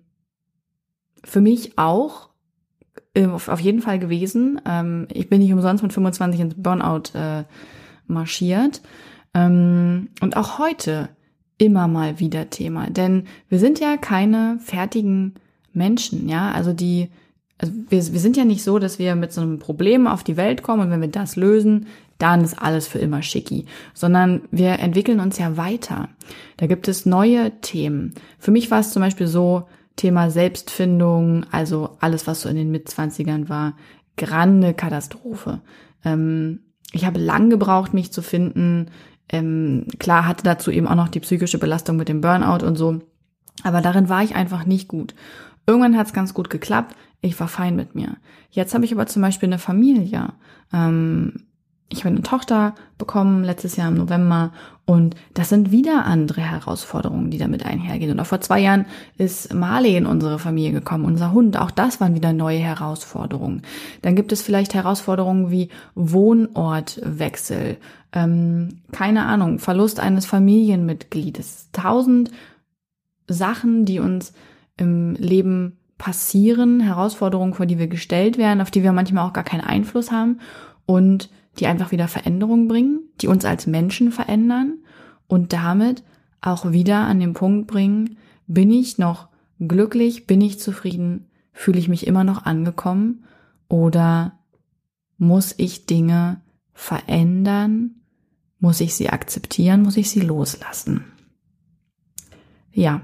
für 1.28 1.42
mich 1.42 1.78
auch 1.78 2.30
äh, 3.14 3.28
auf 3.28 3.60
jeden 3.60 3.82
Fall 3.82 4.00
gewesen. 4.00 4.62
Ähm, 4.66 5.08
ich 5.12 5.30
bin 5.30 5.42
nicht 5.42 5.54
umsonst 5.54 5.84
mit 5.84 5.94
25 5.94 6.40
ins 6.40 6.56
Burnout 6.56 7.14
äh, 7.14 7.44
marschiert. 8.08 8.82
Ähm, 9.34 10.10
und 10.22 10.38
auch 10.38 10.58
heute 10.58 11.10
immer 11.58 11.88
mal 11.88 12.20
wieder 12.20 12.50
Thema. 12.50 12.90
Denn 12.90 13.26
wir 13.50 13.60
sind 13.60 13.80
ja 13.80 13.98
keine 13.98 14.60
fertigen 14.64 15.36
Menschen, 15.74 16.30
ja. 16.30 16.52
Also 16.52 16.74
die 16.74 17.10
also 17.60 17.74
wir, 17.90 18.14
wir 18.14 18.20
sind 18.20 18.38
ja 18.38 18.46
nicht 18.46 18.64
so, 18.64 18.78
dass 18.78 19.00
wir 19.00 19.16
mit 19.16 19.34
so 19.34 19.42
einem 19.42 19.58
Problem 19.58 20.06
auf 20.06 20.24
die 20.24 20.38
Welt 20.38 20.62
kommen 20.62 20.84
und 20.84 20.92
wenn 20.92 21.02
wir 21.02 21.08
das 21.08 21.36
lösen, 21.36 21.88
dann 22.20 22.44
ist 22.44 22.60
alles 22.60 22.88
für 22.88 23.00
immer 23.00 23.22
schicki, 23.22 23.66
sondern 23.94 24.42
wir 24.52 24.80
entwickeln 24.80 25.20
uns 25.20 25.38
ja 25.38 25.58
weiter. 25.58 26.10
Da 26.58 26.68
gibt 26.68 26.88
es 26.88 27.06
neue 27.06 27.60
Themen. 27.62 28.14
Für 28.40 28.52
mich 28.52 28.70
war 28.70 28.80
es 28.80 28.92
zum 28.92 29.02
Beispiel 29.02 29.28
so, 29.28 29.68
Thema 29.98 30.30
Selbstfindung, 30.30 31.46
also 31.52 31.98
alles, 32.00 32.26
was 32.28 32.42
so 32.42 32.50
in 32.50 32.56
den 32.56 32.72
Mitzwanzigern 32.72 33.50
war, 33.50 33.76
grande 34.16 34.74
Katastrophe. 34.74 35.60
Ähm, 36.06 36.62
ich 36.94 37.06
habe 37.06 37.20
lang 37.20 37.50
gebraucht, 37.50 37.94
mich 37.94 38.14
zu 38.14 38.22
finden. 38.22 38.92
Ähm, 39.30 39.88
klar 40.00 40.26
hatte 40.26 40.44
dazu 40.44 40.72
eben 40.72 40.88
auch 40.88 40.96
noch 40.96 41.10
die 41.10 41.20
psychische 41.20 41.58
Belastung 41.58 41.98
mit 41.98 42.08
dem 42.08 42.22
Burnout 42.22 42.66
und 42.66 42.78
so. 42.78 43.02
Aber 43.64 43.82
darin 43.82 44.08
war 44.08 44.24
ich 44.24 44.36
einfach 44.36 44.66
nicht 44.66 44.88
gut. 44.88 45.14
Irgendwann 45.66 45.98
hat 45.98 46.08
es 46.08 46.14
ganz 46.14 46.34
gut 46.34 46.50
geklappt. 46.50 46.96
Ich 47.20 47.38
war 47.40 47.48
fein 47.48 47.76
mit 47.76 47.96
mir. 47.96 48.18
Jetzt 48.52 48.74
habe 48.74 48.86
ich 48.86 48.94
aber 48.94 49.08
zum 49.08 49.22
Beispiel 49.22 49.50
eine 49.50 49.60
Familie. 49.60 50.34
Ähm, 50.72 51.47
ich 51.90 52.00
habe 52.00 52.10
eine 52.10 52.22
Tochter 52.22 52.76
bekommen 52.98 53.44
letztes 53.44 53.78
Jahr 53.78 53.88
im 53.88 53.96
November 53.96 54.52
und 54.86 55.16
das 55.34 55.50
sind 55.50 55.72
wieder 55.72 56.06
andere 56.06 56.42
Herausforderungen, 56.42 57.30
die 57.30 57.38
damit 57.38 57.66
einhergehen. 57.66 58.12
Und 58.12 58.20
auch 58.20 58.26
vor 58.26 58.42
zwei 58.42 58.60
Jahren 58.60 58.86
ist 59.18 59.54
Marley 59.54 59.96
in 59.96 60.06
unsere 60.06 60.40
Familie 60.40 60.72
gekommen, 60.72 61.06
unser 61.06 61.32
Hund. 61.32 61.58
Auch 61.58 61.72
das 61.72 62.02
waren 62.02 62.16
wieder 62.16 62.34
neue 62.34 62.60
Herausforderungen. 62.60 63.62
Dann 64.02 64.16
gibt 64.16 64.32
es 64.32 64.42
vielleicht 64.42 64.74
Herausforderungen 64.74 65.50
wie 65.52 65.70
Wohnortwechsel, 65.96 67.78
ähm, 68.14 68.82
keine 68.92 69.26
Ahnung, 69.26 69.60
Verlust 69.60 70.00
eines 70.00 70.26
Familienmitgliedes. 70.26 71.70
Tausend 71.72 72.32
Sachen, 73.28 73.86
die 73.86 74.00
uns 74.00 74.34
im 74.78 75.16
Leben 75.16 75.78
passieren, 75.98 76.80
Herausforderungen, 76.80 77.54
vor 77.54 77.66
die 77.66 77.80
wir 77.80 77.88
gestellt 77.88 78.38
werden, 78.38 78.62
auf 78.62 78.72
die 78.72 78.84
wir 78.84 78.92
manchmal 78.94 79.28
auch 79.28 79.34
gar 79.34 79.44
keinen 79.44 79.62
Einfluss 79.62 80.12
haben 80.12 80.40
und 80.86 81.30
die 81.60 81.68
einfach 81.68 81.92
wieder 81.92 82.08
Veränderungen 82.08 82.68
bringen, 82.68 83.02
die 83.22 83.28
uns 83.28 83.46
als 83.46 83.68
Menschen 83.68 84.12
verändern 84.12 84.80
und 85.28 85.54
damit 85.54 86.04
auch 86.42 86.72
wieder 86.72 87.00
an 87.00 87.20
den 87.20 87.34
Punkt 87.34 87.68
bringen, 87.68 88.18
bin 88.48 88.72
ich 88.72 88.98
noch 88.98 89.28
glücklich, 89.60 90.28
bin 90.28 90.42
ich 90.42 90.60
zufrieden, 90.60 91.28
fühle 91.52 91.80
ich 91.80 91.90
mich 91.90 92.08
immer 92.08 92.24
noch 92.24 92.46
angekommen 92.46 93.26
oder 93.68 94.40
muss 95.18 95.56
ich 95.58 95.86
Dinge 95.86 96.42
verändern, 96.74 97.96
muss 98.60 98.82
ich 98.82 98.96
sie 98.96 99.10
akzeptieren, 99.10 99.82
muss 99.82 99.98
ich 99.98 100.10
sie 100.10 100.22
loslassen. 100.22 101.06
Ja, 102.72 103.02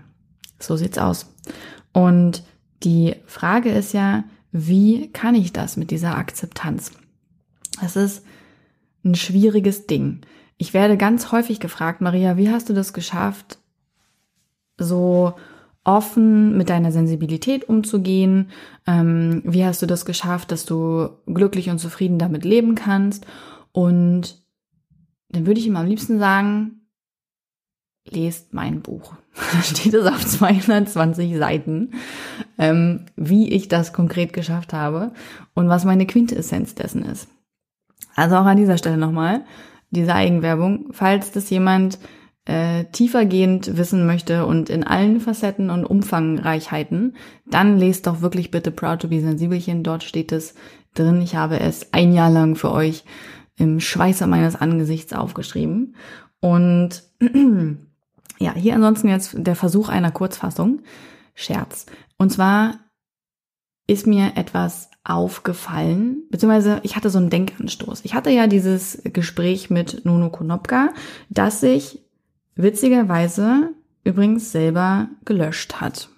so 0.60 0.76
sieht's 0.76 1.00
aus. 1.00 1.34
Und 1.92 2.44
die 2.84 3.16
Frage 3.26 3.70
ist 3.70 3.94
ja, 3.94 4.24
wie 4.52 5.12
kann 5.12 5.34
ich 5.34 5.52
das 5.52 5.78
mit 5.78 5.90
dieser 5.90 6.18
Akzeptanz? 6.18 6.92
Das 7.82 7.96
ist 7.96 8.24
ein 9.04 9.16
schwieriges 9.16 9.88
Ding. 9.88 10.22
Ich 10.58 10.74
werde 10.74 10.98
ganz 10.98 11.32
häufig 11.32 11.60
gefragt, 11.60 12.02
Maria, 12.02 12.38
wie 12.38 12.50
hast 12.50 12.70
du 12.70 12.74
das 12.74 12.94
geschafft, 12.94 13.58
so 14.78 15.34
offen 15.84 16.58
mit 16.58 16.70
deiner 16.70 16.92
Sensibilität 16.92 17.68
umzugehen? 17.68 18.50
Ähm, 18.88 19.42
wie 19.46 19.66
hast 19.66 19.82
du 19.82 19.86
das 19.86 20.06
geschafft, 20.06 20.52
dass 20.52 20.66
du 20.66 21.10
glücklich 21.26 21.70
und 21.70 21.80
zufrieden 21.80 22.20
damit 22.20 22.46
leben 22.46 22.76
kannst? 22.76 23.26
Und 23.72 24.42
dann 25.30 25.46
würde 25.46 25.60
ich 25.60 25.68
ihm 25.68 25.76
am 25.76 25.88
liebsten 25.88 26.20
sagen, 26.20 26.84
lest 28.06 28.54
mein 28.54 28.82
Buch. 28.82 29.16
Da 29.52 29.62
steht 29.64 29.94
es 29.94 30.06
auf 30.06 30.26
220 30.26 31.38
Seiten, 31.38 31.92
ähm, 32.60 33.06
wie 33.16 33.52
ich 33.52 33.68
das 33.68 33.92
konkret 33.92 34.32
geschafft 34.32 34.74
habe 34.74 35.12
und 35.56 35.70
was 35.70 35.86
meine 35.86 36.06
Quintessenz 36.06 36.76
dessen 36.76 37.04
ist. 37.04 37.28
Also 38.15 38.36
auch 38.36 38.46
an 38.46 38.58
dieser 38.58 38.77
Stelle 38.77 38.98
nochmal 38.98 39.43
diese 39.89 40.15
Eigenwerbung. 40.15 40.88
Falls 40.91 41.32
das 41.32 41.50
jemand 41.50 42.00
äh, 42.46 42.86
tiefergehend 42.86 43.77
wissen 43.77 44.05
möchte 44.05 44.46
und 44.46 44.70
in 44.70 44.84
allen 44.84 45.20
Facetten 45.22 45.70
und 45.70 45.86
Umfangreichheiten, 45.86 47.15
dann 47.46 47.77
lest 47.77 48.08
doch 48.08 48.22
wirklich 48.22 48.51
bitte 48.51 48.72
Proud 48.72 49.01
to 49.01 49.08
be 49.08 49.22
Sensibelchen. 49.22 49.84
Dort 49.84 50.03
steht 50.03 50.32
es 50.32 50.55
drin. 50.93 51.22
Ich 51.22 51.36
habe 51.36 51.60
es 51.60 51.93
ein 51.93 52.13
Jahr 52.13 52.29
lang 52.29 52.55
für 52.55 52.72
euch 52.72 53.05
im 53.55 53.79
Schweiße 53.79 54.27
meines 54.27 54.55
Angesichts 54.55 55.13
aufgeschrieben. 55.13 55.96
Und 56.39 57.03
ja, 58.39 58.53
hier 58.53 58.75
ansonsten 58.75 59.08
jetzt 59.08 59.36
der 59.38 59.55
Versuch 59.55 59.89
einer 59.89 60.12
Kurzfassung. 60.12 60.82
Scherz. 61.36 61.86
Und 62.17 62.32
zwar 62.32 62.79
ist 63.88 64.08
mir 64.08 64.34
etwas 64.36 64.89
aufgefallen, 65.04 66.24
beziehungsweise 66.30 66.80
ich 66.84 66.96
hatte 66.96 67.10
so 67.10 67.18
einen 67.18 67.30
Denkanstoß. 67.30 68.02
Ich 68.06 68.14
hatte 68.14 68.30
ja 68.30 68.48
dieses 68.48 69.02
Gespräch 69.04 69.70
mit 69.70 70.06
Nono 70.06 70.30
Konopka, 70.30 70.90
das 71.30 71.60
sich 71.60 72.00
witzigerweise 72.56 73.72
übrigens 74.04 74.52
selber 74.52 75.10
gelöscht 75.26 75.82
hat. 75.82 76.10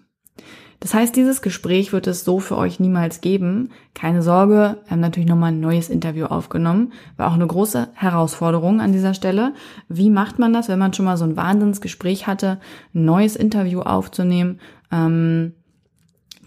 Das 0.80 0.94
heißt, 0.94 1.16
dieses 1.16 1.42
Gespräch 1.42 1.94
wird 1.94 2.06
es 2.06 2.24
so 2.26 2.40
für 2.40 2.58
euch 2.58 2.80
niemals 2.80 3.22
geben. 3.22 3.70
Keine 3.96 4.22
Sorge, 4.22 4.78
wir 4.84 4.92
haben 4.92 5.00
natürlich 5.00 5.28
nochmal 5.28 5.52
ein 5.52 5.60
neues 5.60 5.90
Interview 5.90 6.26
aufgenommen. 6.26 6.94
War 7.18 7.30
auch 7.30 7.34
eine 7.34 7.48
große 7.48 7.88
Herausforderung 7.94 8.82
an 8.82 8.92
dieser 8.92 9.16
Stelle. 9.16 9.54
Wie 9.88 10.12
macht 10.12 10.38
man 10.38 10.54
das, 10.54 10.68
wenn 10.68 10.78
man 10.78 10.94
schon 10.94 11.06
mal 11.06 11.18
so 11.18 11.24
ein 11.24 11.38
Wahnsinnsgespräch 11.38 12.28
hatte, 12.28 12.60
ein 12.94 13.06
neues 13.06 13.36
Interview 13.36 13.82
aufzunehmen? 13.82 14.60
Ähm, 14.92 15.54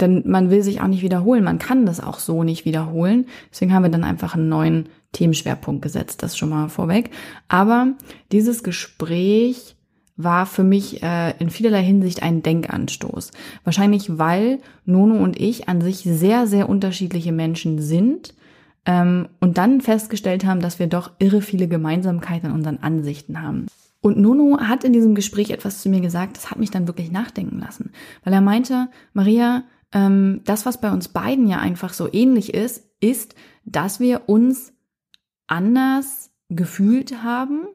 denn 0.00 0.22
man 0.26 0.50
will 0.50 0.62
sich 0.62 0.80
auch 0.80 0.86
nicht 0.86 1.02
wiederholen. 1.02 1.44
Man 1.44 1.58
kann 1.58 1.86
das 1.86 2.00
auch 2.00 2.18
so 2.18 2.44
nicht 2.44 2.64
wiederholen. 2.64 3.26
Deswegen 3.50 3.72
haben 3.72 3.82
wir 3.82 3.90
dann 3.90 4.04
einfach 4.04 4.34
einen 4.34 4.48
neuen 4.48 4.88
Themenschwerpunkt 5.12 5.82
gesetzt, 5.82 6.22
das 6.22 6.36
schon 6.36 6.50
mal 6.50 6.68
vorweg. 6.68 7.10
Aber 7.48 7.94
dieses 8.32 8.62
Gespräch 8.62 9.76
war 10.16 10.46
für 10.46 10.64
mich 10.64 11.02
äh, 11.02 11.32
in 11.38 11.48
vielerlei 11.48 11.82
Hinsicht 11.82 12.22
ein 12.22 12.42
Denkanstoß. 12.42 13.30
Wahrscheinlich, 13.64 14.18
weil 14.18 14.58
Nono 14.84 15.14
und 15.22 15.40
ich 15.40 15.68
an 15.68 15.80
sich 15.80 15.98
sehr, 15.98 16.46
sehr 16.46 16.68
unterschiedliche 16.68 17.32
Menschen 17.32 17.80
sind 17.80 18.34
ähm, 18.84 19.28
und 19.40 19.58
dann 19.58 19.80
festgestellt 19.80 20.44
haben, 20.44 20.60
dass 20.60 20.80
wir 20.80 20.88
doch 20.88 21.12
irre 21.20 21.40
viele 21.40 21.68
Gemeinsamkeiten 21.68 22.50
in 22.50 22.54
unseren 22.54 22.78
Ansichten 22.78 23.40
haben. 23.40 23.66
Und 24.00 24.18
Nono 24.18 24.58
hat 24.60 24.84
in 24.84 24.92
diesem 24.92 25.14
Gespräch 25.14 25.50
etwas 25.50 25.82
zu 25.82 25.88
mir 25.88 26.00
gesagt, 26.00 26.36
das 26.36 26.50
hat 26.50 26.58
mich 26.58 26.70
dann 26.70 26.86
wirklich 26.86 27.10
nachdenken 27.10 27.58
lassen, 27.60 27.92
weil 28.24 28.32
er 28.32 28.40
meinte, 28.40 28.88
Maria, 29.12 29.64
ähm, 29.92 30.42
das, 30.44 30.66
was 30.66 30.80
bei 30.80 30.90
uns 30.90 31.08
beiden 31.08 31.46
ja 31.46 31.58
einfach 31.58 31.92
so 31.92 32.12
ähnlich 32.12 32.54
ist, 32.54 32.84
ist, 33.00 33.34
dass 33.64 34.00
wir 34.00 34.28
uns 34.28 34.72
anders 35.46 36.30
gefühlt 36.48 37.22
haben 37.22 37.66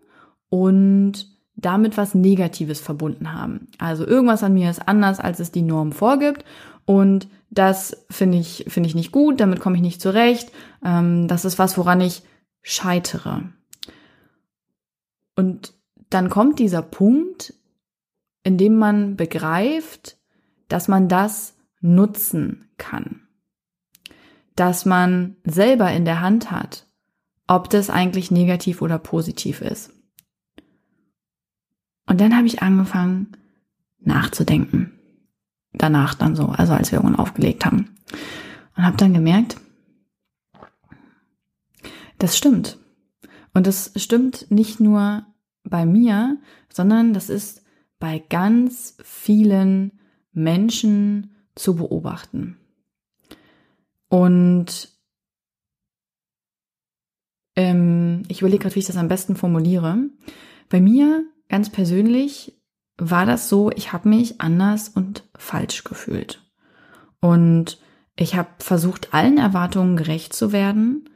und 0.49 1.27
damit 1.55 1.97
was 1.97 2.15
Negatives 2.15 2.79
verbunden 2.79 3.33
haben. 3.33 3.67
Also 3.77 4.05
irgendwas 4.05 4.43
an 4.43 4.53
mir 4.53 4.69
ist 4.69 4.87
anders, 4.87 5.19
als 5.19 5.39
es 5.39 5.51
die 5.51 5.61
Norm 5.61 5.91
vorgibt. 5.91 6.43
Und 6.85 7.27
das 7.49 8.05
finde 8.09 8.37
ich, 8.39 8.65
finde 8.67 8.87
ich 8.89 8.95
nicht 8.95 9.11
gut, 9.11 9.39
damit 9.39 9.59
komme 9.59 9.75
ich 9.75 9.81
nicht 9.81 10.01
zurecht. 10.01 10.51
Ähm, 10.83 11.27
das 11.27 11.45
ist 11.45 11.59
was, 11.59 11.77
woran 11.77 12.01
ich 12.01 12.23
scheitere. 12.61 13.43
Und 15.35 15.73
dann 16.09 16.29
kommt 16.29 16.59
dieser 16.59 16.81
Punkt, 16.81 17.53
in 18.43 18.57
dem 18.57 18.77
man 18.77 19.15
begreift, 19.15 20.17
dass 20.67 20.87
man 20.87 21.07
das 21.07 21.55
nutzen 21.83 22.69
kann. 22.77 23.27
Dass 24.55 24.85
man 24.85 25.35
selber 25.43 25.91
in 25.91 26.05
der 26.05 26.21
Hand 26.21 26.49
hat, 26.49 26.87
ob 27.47 27.69
das 27.69 27.89
eigentlich 27.89 28.31
negativ 28.31 28.81
oder 28.81 28.97
positiv 28.97 29.61
ist. 29.61 29.91
Und 32.07 32.21
dann 32.21 32.35
habe 32.35 32.47
ich 32.47 32.61
angefangen 32.61 33.37
nachzudenken. 33.99 34.99
Danach 35.73 36.13
dann 36.13 36.35
so, 36.35 36.47
also 36.47 36.73
als 36.73 36.91
wir 36.91 36.99
irgendwann 36.99 37.19
aufgelegt 37.19 37.65
haben. 37.65 37.95
Und 38.75 38.83
habe 38.83 38.97
dann 38.97 39.13
gemerkt, 39.13 39.57
das 42.19 42.37
stimmt. 42.37 42.77
Und 43.53 43.67
das 43.67 43.91
stimmt 43.95 44.49
nicht 44.49 44.79
nur 44.79 45.25
bei 45.63 45.85
mir, 45.85 46.37
sondern 46.71 47.13
das 47.13 47.29
ist 47.29 47.63
bei 47.99 48.19
ganz 48.19 48.97
vielen 49.03 49.99
Menschen 50.31 51.32
zu 51.55 51.75
beobachten. 51.75 52.57
Und 54.09 54.89
ähm, 57.55 58.23
ich 58.27 58.41
überlege 58.41 58.63
gerade, 58.63 58.75
wie 58.75 58.79
ich 58.79 58.87
das 58.87 58.97
am 58.97 59.07
besten 59.07 59.35
formuliere. 59.35 59.97
Bei 60.69 60.79
mir 60.79 61.25
ganz 61.49 61.69
persönlich 61.69 62.59
war 62.97 63.25
das 63.25 63.49
so, 63.49 63.71
ich 63.71 63.93
habe 63.93 64.09
mich 64.09 64.41
anders 64.41 64.89
und 64.89 65.27
falsch 65.35 65.83
gefühlt. 65.83 66.43
Und 67.19 67.79
ich 68.15 68.35
habe 68.35 68.49
versucht, 68.59 69.13
allen 69.13 69.37
Erwartungen 69.37 69.97
gerecht 69.97 70.33
zu 70.33 70.51
werden, 70.51 71.09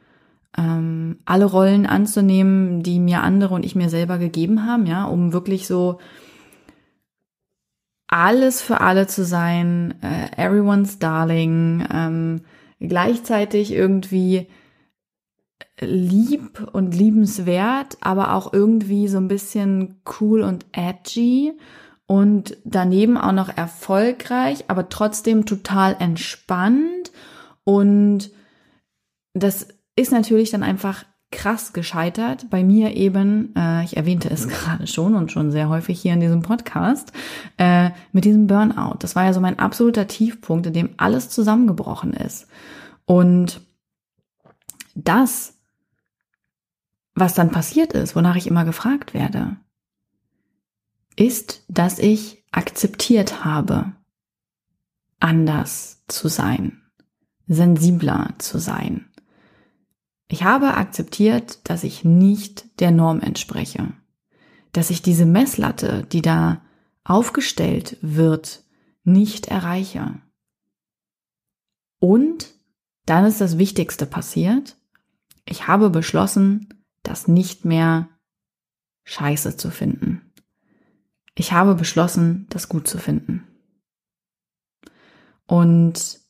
ähm, 0.56 1.18
alle 1.24 1.44
Rollen 1.44 1.86
anzunehmen, 1.86 2.82
die 2.82 2.98
mir 2.98 3.22
andere 3.22 3.54
und 3.54 3.64
ich 3.64 3.76
mir 3.76 3.88
selber 3.88 4.18
gegeben 4.18 4.66
haben, 4.66 4.86
ja, 4.86 5.04
um 5.04 5.32
wirklich 5.32 5.66
so 5.66 5.98
alles 8.08 8.62
für 8.62 8.80
alle 8.80 9.06
zu 9.06 9.24
sein, 9.24 9.94
äh, 10.02 10.42
everyone's 10.42 10.98
darling, 10.98 11.86
ähm, 11.92 12.40
gleichzeitig 12.80 13.72
irgendwie 13.72 14.48
lieb 15.80 16.68
und 16.72 16.94
liebenswert, 16.94 17.98
aber 18.00 18.34
auch 18.34 18.52
irgendwie 18.52 19.08
so 19.08 19.18
ein 19.18 19.28
bisschen 19.28 20.00
cool 20.20 20.42
und 20.42 20.66
edgy 20.72 21.52
und 22.06 22.56
daneben 22.64 23.16
auch 23.16 23.32
noch 23.32 23.54
erfolgreich, 23.54 24.64
aber 24.68 24.88
trotzdem 24.88 25.46
total 25.46 25.96
entspannt 25.98 27.12
und 27.64 28.30
das 29.34 29.68
ist 29.94 30.10
natürlich 30.10 30.50
dann 30.50 30.62
einfach 30.62 31.04
krass 31.30 31.72
gescheitert. 31.72 32.48
Bei 32.50 32.64
mir 32.64 32.96
eben, 32.96 33.54
äh, 33.54 33.84
ich 33.84 33.96
erwähnte 33.96 34.30
es 34.30 34.48
gerade 34.48 34.86
schon 34.86 35.14
und 35.14 35.32
schon 35.32 35.50
sehr 35.50 35.68
häufig 35.68 36.00
hier 36.00 36.14
in 36.14 36.20
diesem 36.20 36.42
Podcast, 36.42 37.12
äh, 37.58 37.90
mit 38.12 38.24
diesem 38.24 38.46
Burnout. 38.46 38.96
Das 39.00 39.16
war 39.16 39.24
ja 39.24 39.32
so 39.32 39.40
mein 39.40 39.58
absoluter 39.58 40.06
Tiefpunkt, 40.06 40.66
in 40.66 40.72
dem 40.72 40.90
alles 40.96 41.30
zusammengebrochen 41.30 42.12
ist. 42.12 42.46
Und 43.04 43.60
das, 44.94 45.54
was 47.14 47.34
dann 47.34 47.50
passiert 47.50 47.92
ist, 47.92 48.16
wonach 48.16 48.36
ich 48.36 48.46
immer 48.46 48.64
gefragt 48.64 49.14
werde, 49.14 49.56
ist, 51.16 51.64
dass 51.68 51.98
ich 51.98 52.44
akzeptiert 52.52 53.44
habe, 53.44 53.92
anders 55.20 56.04
zu 56.06 56.28
sein, 56.28 56.80
sensibler 57.46 58.34
zu 58.38 58.58
sein, 58.58 59.07
ich 60.28 60.44
habe 60.44 60.74
akzeptiert, 60.74 61.68
dass 61.68 61.84
ich 61.84 62.04
nicht 62.04 62.80
der 62.80 62.90
Norm 62.90 63.20
entspreche, 63.20 63.92
dass 64.72 64.90
ich 64.90 65.02
diese 65.02 65.26
Messlatte, 65.26 66.04
die 66.04 66.22
da 66.22 66.62
aufgestellt 67.04 67.96
wird, 68.02 68.62
nicht 69.04 69.46
erreiche. 69.46 70.20
Und 71.98 72.54
dann 73.06 73.24
ist 73.24 73.40
das 73.40 73.56
Wichtigste 73.56 74.04
passiert. 74.04 74.76
Ich 75.46 75.66
habe 75.66 75.88
beschlossen, 75.88 76.84
das 77.02 77.26
nicht 77.26 77.64
mehr 77.64 78.10
scheiße 79.04 79.56
zu 79.56 79.70
finden. 79.70 80.30
Ich 81.34 81.52
habe 81.52 81.74
beschlossen, 81.74 82.46
das 82.50 82.68
gut 82.68 82.86
zu 82.86 82.98
finden. 82.98 83.46
Und 85.46 86.20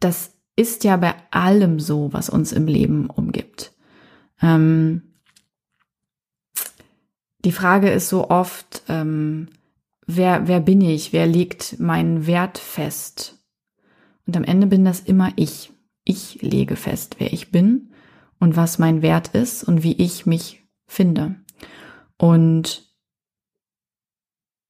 das 0.00 0.33
ist 0.56 0.84
ja 0.84 0.96
bei 0.96 1.14
allem 1.30 1.80
so, 1.80 2.12
was 2.12 2.30
uns 2.30 2.52
im 2.52 2.66
Leben 2.66 3.10
umgibt. 3.10 3.72
Ähm, 4.40 5.02
die 7.44 7.52
Frage 7.52 7.90
ist 7.90 8.08
so 8.08 8.30
oft, 8.30 8.82
ähm, 8.88 9.48
wer, 10.06 10.48
wer 10.48 10.60
bin 10.60 10.80
ich? 10.80 11.12
Wer 11.12 11.26
legt 11.26 11.78
meinen 11.78 12.26
Wert 12.26 12.58
fest? 12.58 13.38
Und 14.26 14.36
am 14.36 14.44
Ende 14.44 14.66
bin 14.66 14.84
das 14.84 15.00
immer 15.00 15.32
ich. 15.36 15.72
Ich 16.04 16.40
lege 16.42 16.76
fest, 16.76 17.16
wer 17.18 17.32
ich 17.32 17.50
bin 17.50 17.90
und 18.38 18.56
was 18.56 18.78
mein 18.78 19.02
Wert 19.02 19.28
ist 19.28 19.64
und 19.64 19.82
wie 19.82 19.94
ich 19.94 20.26
mich 20.26 20.62
finde. 20.86 21.36
Und 22.16 22.94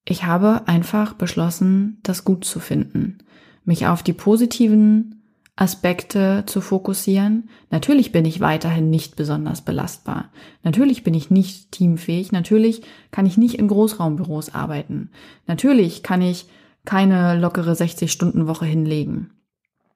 ich 0.04 0.24
habe 0.24 0.66
einfach 0.66 1.14
beschlossen, 1.14 1.98
das 2.02 2.24
gut 2.24 2.44
zu 2.44 2.60
finden, 2.60 3.18
mich 3.64 3.86
auf 3.86 4.02
die 4.02 4.12
positiven 4.12 5.23
Aspekte 5.56 6.42
zu 6.46 6.61
fokussieren. 6.61 7.49
Natürlich 7.70 8.11
bin 8.11 8.25
ich 8.25 8.40
weiterhin 8.40 8.90
nicht 8.90 9.14
besonders 9.14 9.62
belastbar. 9.62 10.30
Natürlich 10.64 11.04
bin 11.04 11.14
ich 11.14 11.30
nicht 11.30 11.70
teamfähig. 11.70 12.32
Natürlich 12.32 12.82
kann 13.12 13.25
ich 13.25 13.37
nicht 13.37 13.58
in 13.58 13.68
Großraumbüros 13.68 14.52
arbeiten. 14.52 15.11
Natürlich 15.46 16.02
kann 16.02 16.23
ich 16.23 16.46
keine 16.84 17.38
lockere 17.38 17.73
60-Stunden-Woche 17.73 18.66
hinlegen. 18.66 19.30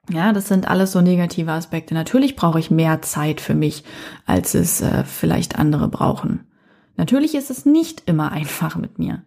Ja, 0.09 0.31
das 0.33 0.47
sind 0.47 0.67
alles 0.67 0.93
so 0.93 1.01
negative 1.01 1.51
Aspekte. 1.51 1.93
Natürlich 1.93 2.35
brauche 2.35 2.59
ich 2.59 2.71
mehr 2.71 3.01
Zeit 3.01 3.41
für 3.41 3.53
mich, 3.53 3.83
als 4.25 4.55
es 4.55 4.81
äh, 4.81 5.03
vielleicht 5.03 5.59
andere 5.59 5.89
brauchen. 5.89 6.47
Natürlich 6.95 7.35
ist 7.35 7.51
es 7.51 7.65
nicht 7.65 8.03
immer 8.05 8.31
einfach 8.31 8.77
mit 8.77 8.97
mir. 8.97 9.23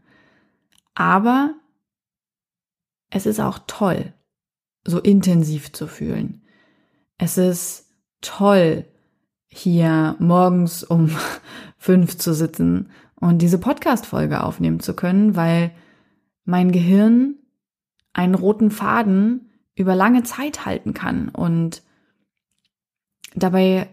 Aber 0.94 1.54
es 3.10 3.26
ist 3.26 3.38
auch 3.38 3.60
toll 3.66 4.14
so 4.84 4.98
intensiv 4.98 5.72
zu 5.72 5.86
fühlen. 5.86 6.42
Es 7.18 7.38
ist 7.38 7.90
toll, 8.20 8.86
hier 9.48 10.16
morgens 10.18 10.82
um 10.82 11.10
fünf 11.78 12.16
zu 12.18 12.34
sitzen 12.34 12.90
und 13.16 13.38
diese 13.38 13.58
Podcast-Folge 13.58 14.42
aufnehmen 14.42 14.80
zu 14.80 14.94
können, 14.94 15.36
weil 15.36 15.72
mein 16.44 16.72
Gehirn 16.72 17.36
einen 18.12 18.34
roten 18.34 18.70
Faden 18.70 19.50
über 19.74 19.94
lange 19.94 20.22
Zeit 20.22 20.66
halten 20.66 20.94
kann 20.94 21.28
und 21.28 21.82
dabei 23.34 23.88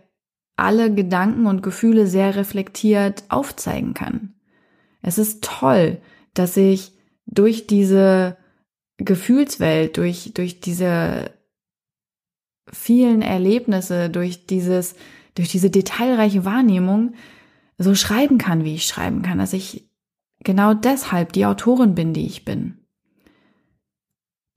alle 0.55 0.93
Gedanken 0.93 1.45
und 1.45 1.63
Gefühle 1.63 2.07
sehr 2.07 2.35
reflektiert 2.35 3.23
aufzeigen 3.29 3.93
kann. 3.93 4.33
Es 5.01 5.17
ist 5.17 5.43
toll, 5.43 6.01
dass 6.33 6.57
ich 6.57 6.97
durch 7.25 7.67
diese 7.67 8.37
Gefühlswelt, 8.99 9.97
durch, 9.97 10.31
durch 10.33 10.59
diese 10.59 11.31
vielen 12.71 13.21
Erlebnisse, 13.21 14.09
durch 14.09 14.45
dieses, 14.45 14.95
durch 15.35 15.49
diese 15.49 15.69
detailreiche 15.69 16.45
Wahrnehmung 16.45 17.13
so 17.77 17.95
schreiben 17.95 18.37
kann, 18.37 18.63
wie 18.63 18.75
ich 18.75 18.85
schreiben 18.85 19.21
kann, 19.21 19.37
dass 19.37 19.53
ich 19.53 19.89
genau 20.43 20.73
deshalb 20.73 21.33
die 21.33 21.45
Autorin 21.45 21.95
bin, 21.95 22.13
die 22.13 22.25
ich 22.25 22.45
bin. 22.45 22.77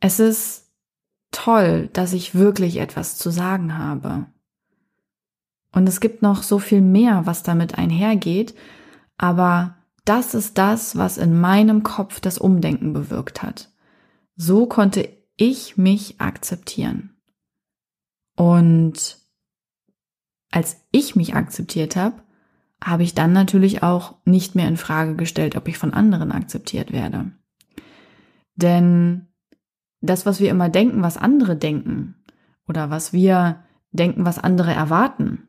Es 0.01 0.19
ist 0.19 0.73
toll, 1.31 1.89
dass 1.93 2.13
ich 2.13 2.35
wirklich 2.35 2.79
etwas 2.79 3.17
zu 3.17 3.31
sagen 3.31 3.79
habe. 3.79 4.27
Und 5.73 5.89
es 5.89 6.01
gibt 6.01 6.21
noch 6.21 6.43
so 6.43 6.59
viel 6.59 6.83
mehr, 6.83 7.23
was 7.25 7.45
damit 7.45 7.79
einhergeht, 7.79 8.55
aber 9.17 9.77
das 10.05 10.35
ist 10.35 10.59
das, 10.59 10.97
was 10.97 11.17
in 11.17 11.41
meinem 11.41 11.83
Kopf 11.85 12.21
das 12.21 12.39
Umdenken 12.39 12.93
bewirkt 12.93 13.43
hat. 13.43 13.72
So 14.45 14.67
konnte 14.67 15.09
ich 15.37 15.77
mich 15.77 16.21
akzeptieren. 16.21 17.17
Und 18.37 19.19
als 20.51 20.85
ich 20.91 21.15
mich 21.15 21.37
akzeptiert 21.37 21.95
habe, 21.95 22.25
habe 22.83 23.05
ich 23.05 23.15
dann 23.15 23.33
natürlich 23.33 23.85
auch 23.85 24.17
nicht 24.25 24.57
mehr 24.57 24.67
in 24.67 24.77
Frage 24.77 25.15
gestellt, 25.15 25.55
ob 25.55 25.69
ich 25.69 25.79
von 25.79 25.95
anderen 25.95 26.33
akzeptiert 26.33 26.91
werde. 26.91 27.31
Denn 28.57 29.29
das, 30.01 30.27
was 30.27 30.41
wir 30.41 30.51
immer 30.51 30.69
denken, 30.69 31.03
was 31.03 31.19
andere 31.19 31.55
denken, 31.55 32.17
oder 32.67 32.91
was 32.91 33.13
wir 33.13 33.63
denken, 33.93 34.25
was 34.25 34.41
andere 34.41 34.73
erwarten, 34.73 35.47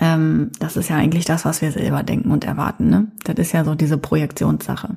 ähm, 0.00 0.50
das 0.58 0.76
ist 0.76 0.88
ja 0.88 0.96
eigentlich 0.96 1.24
das, 1.24 1.44
was 1.44 1.62
wir 1.62 1.70
selber 1.70 2.02
denken 2.02 2.32
und 2.32 2.44
erwarten. 2.44 2.88
Ne? 2.88 3.12
Das 3.22 3.36
ist 3.36 3.52
ja 3.52 3.62
so 3.64 3.76
diese 3.76 3.96
Projektionssache. 3.96 4.96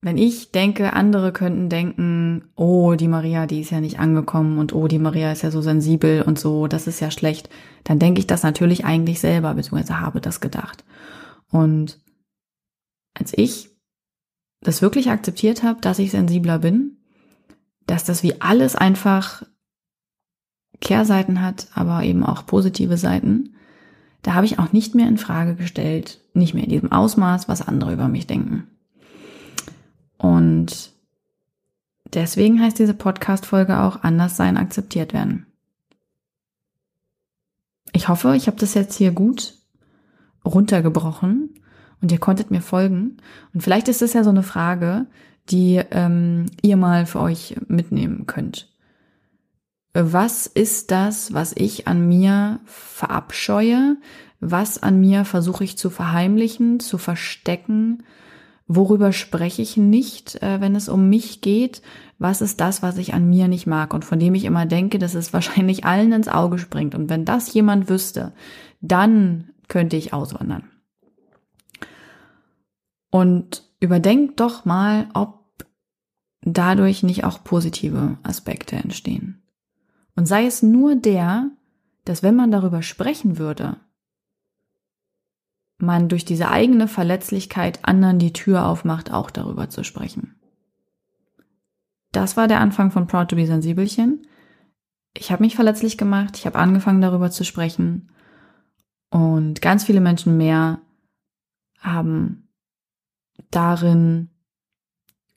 Wenn 0.00 0.16
ich 0.16 0.52
denke, 0.52 0.92
andere 0.92 1.32
könnten 1.32 1.68
denken, 1.68 2.44
oh, 2.54 2.94
die 2.94 3.08
Maria, 3.08 3.46
die 3.46 3.60
ist 3.60 3.70
ja 3.70 3.80
nicht 3.80 3.98
angekommen 3.98 4.58
und 4.58 4.72
oh, 4.72 4.86
die 4.86 5.00
Maria 5.00 5.32
ist 5.32 5.42
ja 5.42 5.50
so 5.50 5.60
sensibel 5.60 6.22
und 6.22 6.38
so, 6.38 6.68
das 6.68 6.86
ist 6.86 7.00
ja 7.00 7.10
schlecht, 7.10 7.50
dann 7.82 7.98
denke 7.98 8.20
ich 8.20 8.28
das 8.28 8.44
natürlich 8.44 8.84
eigentlich 8.84 9.18
selber, 9.18 9.54
beziehungsweise 9.54 9.98
habe 9.98 10.20
das 10.20 10.40
gedacht. 10.40 10.84
Und 11.50 12.00
als 13.14 13.32
ich 13.36 13.70
das 14.60 14.82
wirklich 14.82 15.10
akzeptiert 15.10 15.64
habe, 15.64 15.80
dass 15.80 15.98
ich 15.98 16.12
sensibler 16.12 16.60
bin, 16.60 16.98
dass 17.86 18.04
das 18.04 18.22
wie 18.22 18.40
alles 18.40 18.76
einfach 18.76 19.42
Kehrseiten 20.80 21.42
hat, 21.42 21.68
aber 21.74 22.04
eben 22.04 22.24
auch 22.24 22.46
positive 22.46 22.96
Seiten, 22.96 23.56
da 24.22 24.34
habe 24.34 24.46
ich 24.46 24.60
auch 24.60 24.72
nicht 24.72 24.94
mehr 24.94 25.08
in 25.08 25.18
Frage 25.18 25.56
gestellt, 25.56 26.20
nicht 26.34 26.54
mehr 26.54 26.64
in 26.64 26.70
diesem 26.70 26.92
Ausmaß, 26.92 27.48
was 27.48 27.66
andere 27.66 27.92
über 27.92 28.06
mich 28.06 28.28
denken. 28.28 28.68
Und 30.18 30.92
deswegen 32.12 32.60
heißt 32.60 32.78
diese 32.78 32.94
Podcast-Folge 32.94 33.80
auch 33.80 34.02
anders 34.02 34.36
sein, 34.36 34.56
akzeptiert 34.56 35.12
werden. 35.12 35.46
Ich 37.92 38.08
hoffe, 38.08 38.36
ich 38.36 38.46
habe 38.46 38.58
das 38.58 38.74
jetzt 38.74 38.96
hier 38.96 39.12
gut 39.12 39.54
runtergebrochen 40.44 41.54
und 42.00 42.12
ihr 42.12 42.18
konntet 42.18 42.50
mir 42.50 42.60
folgen. 42.60 43.16
Und 43.54 43.62
vielleicht 43.62 43.88
ist 43.88 44.02
es 44.02 44.12
ja 44.12 44.24
so 44.24 44.30
eine 44.30 44.42
Frage, 44.42 45.06
die 45.50 45.80
ähm, 45.90 46.46
ihr 46.62 46.76
mal 46.76 47.06
für 47.06 47.20
euch 47.20 47.56
mitnehmen 47.68 48.26
könnt. 48.26 48.68
Was 49.94 50.46
ist 50.46 50.90
das, 50.90 51.32
was 51.32 51.52
ich 51.56 51.88
an 51.88 52.06
mir 52.06 52.60
verabscheue? 52.66 53.96
Was 54.40 54.82
an 54.82 55.00
mir 55.00 55.24
versuche 55.24 55.64
ich 55.64 55.78
zu 55.78 55.90
verheimlichen, 55.90 56.78
zu 56.78 56.98
verstecken, 56.98 58.04
Worüber 58.70 59.12
spreche 59.12 59.62
ich 59.62 59.78
nicht, 59.78 60.42
äh, 60.42 60.60
wenn 60.60 60.76
es 60.76 60.90
um 60.90 61.08
mich 61.08 61.40
geht? 61.40 61.80
Was 62.18 62.42
ist 62.42 62.60
das, 62.60 62.82
was 62.82 62.98
ich 62.98 63.14
an 63.14 63.28
mir 63.28 63.48
nicht 63.48 63.66
mag 63.66 63.94
und 63.94 64.04
von 64.04 64.18
dem 64.18 64.34
ich 64.34 64.44
immer 64.44 64.66
denke, 64.66 64.98
dass 64.98 65.14
es 65.14 65.32
wahrscheinlich 65.32 65.86
allen 65.86 66.12
ins 66.12 66.28
Auge 66.28 66.58
springt? 66.58 66.94
Und 66.94 67.08
wenn 67.08 67.24
das 67.24 67.52
jemand 67.54 67.88
wüsste, 67.88 68.34
dann 68.82 69.50
könnte 69.68 69.96
ich 69.96 70.12
auswandern. 70.12 70.64
Und 73.10 73.64
überdenkt 73.80 74.38
doch 74.38 74.66
mal, 74.66 75.08
ob 75.14 75.64
dadurch 76.42 77.02
nicht 77.02 77.24
auch 77.24 77.42
positive 77.42 78.18
Aspekte 78.22 78.76
entstehen. 78.76 79.42
Und 80.14 80.26
sei 80.26 80.44
es 80.44 80.62
nur 80.62 80.94
der, 80.94 81.50
dass 82.04 82.22
wenn 82.22 82.36
man 82.36 82.50
darüber 82.50 82.82
sprechen 82.82 83.38
würde, 83.38 83.76
man 85.78 86.08
durch 86.08 86.24
diese 86.24 86.50
eigene 86.50 86.88
Verletzlichkeit 86.88 87.80
anderen 87.84 88.18
die 88.18 88.32
Tür 88.32 88.66
aufmacht, 88.66 89.12
auch 89.12 89.30
darüber 89.30 89.68
zu 89.70 89.84
sprechen. 89.84 90.34
Das 92.12 92.36
war 92.36 92.48
der 92.48 92.60
Anfang 92.60 92.90
von 92.90 93.06
Proud 93.06 93.28
to 93.28 93.36
be 93.36 93.46
Sensibelchen. 93.46 94.26
Ich 95.16 95.30
habe 95.30 95.42
mich 95.42 95.54
verletzlich 95.56 95.96
gemacht, 95.96 96.36
ich 96.36 96.46
habe 96.46 96.58
angefangen 96.58 97.00
darüber 97.00 97.30
zu 97.30 97.44
sprechen 97.44 98.10
und 99.10 99.62
ganz 99.62 99.84
viele 99.84 100.00
Menschen 100.00 100.36
mehr 100.36 100.80
haben 101.78 102.48
darin 103.50 104.30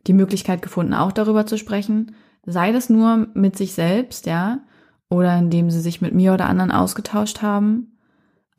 die 0.07 0.13
Möglichkeit 0.13 0.61
gefunden, 0.61 0.93
auch 0.93 1.11
darüber 1.11 1.45
zu 1.45 1.57
sprechen. 1.57 2.15
Sei 2.43 2.71
das 2.71 2.89
nur 2.89 3.27
mit 3.33 3.55
sich 3.55 3.73
selbst, 3.73 4.25
ja, 4.25 4.63
oder 5.09 5.37
indem 5.37 5.69
sie 5.69 5.79
sich 5.79 6.01
mit 6.01 6.13
mir 6.13 6.33
oder 6.33 6.47
anderen 6.47 6.71
ausgetauscht 6.71 7.41
haben. 7.41 7.97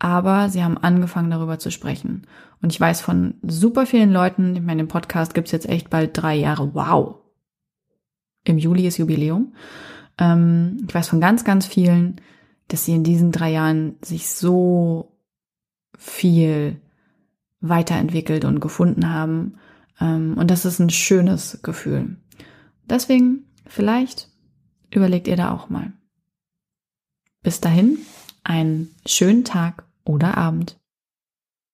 Aber 0.02 0.48
sie 0.48 0.64
haben 0.64 0.78
angefangen, 0.78 1.30
darüber 1.30 1.60
zu 1.60 1.70
sprechen. 1.70 2.26
Und 2.60 2.72
ich 2.72 2.80
weiß 2.80 3.00
von 3.00 3.34
super 3.42 3.86
vielen 3.86 4.10
Leuten, 4.12 4.56
ich 4.56 4.62
meine, 4.62 4.80
im 4.80 4.88
Podcast 4.88 5.32
gibt's 5.32 5.52
jetzt 5.52 5.68
echt 5.68 5.90
bald 5.90 6.10
drei 6.20 6.34
Jahre. 6.34 6.74
Wow. 6.74 7.20
Im 8.42 8.58
Juli 8.58 8.88
ist 8.88 8.98
Jubiläum. 8.98 9.54
Ähm, 10.18 10.84
ich 10.88 10.92
weiß 10.92 11.08
von 11.08 11.20
ganz, 11.20 11.44
ganz 11.44 11.66
vielen, 11.66 12.20
dass 12.66 12.84
sie 12.84 12.96
in 12.96 13.04
diesen 13.04 13.30
drei 13.30 13.52
Jahren 13.52 13.94
sich 14.02 14.28
so 14.28 15.16
viel 15.96 16.80
weiterentwickelt 17.60 18.44
und 18.44 18.58
gefunden 18.58 19.08
haben. 19.08 19.54
Ähm, 20.00 20.36
und 20.36 20.50
das 20.50 20.64
ist 20.64 20.80
ein 20.80 20.90
schönes 20.90 21.60
Gefühl. 21.62 22.16
Deswegen, 22.90 23.44
vielleicht 23.66 24.30
überlegt 24.90 25.28
ihr 25.28 25.36
da 25.36 25.52
auch 25.52 25.70
mal. 25.70 25.92
Bis 27.44 27.60
dahin, 27.60 27.98
einen 28.42 28.92
schönen 29.06 29.44
Tag 29.44 29.81
oder 30.04 30.36
Abend. 30.36 30.78